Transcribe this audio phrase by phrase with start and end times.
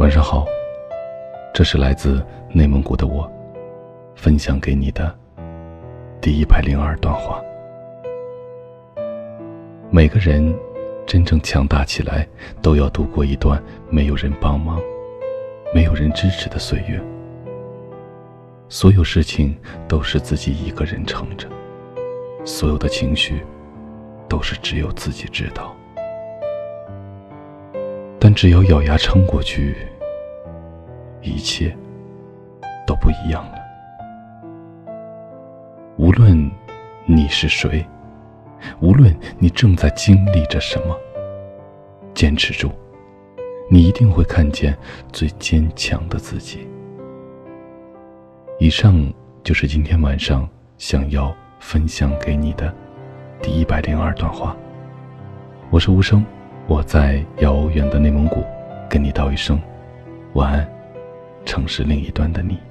[0.00, 0.46] 晚上好，
[1.52, 3.30] 这是来自内蒙古的我，
[4.14, 5.14] 分享给你的
[6.22, 7.38] 第一百零二段话。
[9.90, 10.56] 每个人
[11.06, 12.26] 真正强大起来，
[12.62, 14.80] 都要度过一段没有人帮忙、
[15.74, 16.98] 没有人支持的岁月。
[18.70, 19.54] 所有事情
[19.86, 21.46] 都是自己一个人撑着，
[22.42, 23.42] 所有的情绪
[24.30, 25.76] 都是只有自己知道。
[28.18, 29.74] 但只要咬牙撑过去，
[31.22, 31.76] 一切
[32.86, 33.58] 都不一样了。
[35.96, 36.50] 无论
[37.06, 37.86] 你是谁，
[38.80, 40.96] 无论你正在经历着什么，
[42.14, 42.70] 坚持住，
[43.70, 44.76] 你一定会看见
[45.12, 46.66] 最坚强的自己。
[48.58, 49.12] 以上
[49.42, 50.48] 就是今天晚上
[50.78, 52.74] 想要分享给你的
[53.42, 54.56] 第一百零二段话。
[55.70, 56.24] 我是无声。
[56.66, 58.44] 我在遥远的内蒙古，
[58.88, 59.60] 跟你道一声
[60.34, 60.68] 晚安，
[61.44, 62.69] 城市另一端的你。